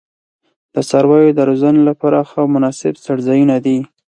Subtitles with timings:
[0.73, 3.77] د څارویو د روزنې لپاره ښه او مناسب څړځایونه دي.